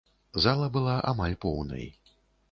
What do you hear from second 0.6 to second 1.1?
была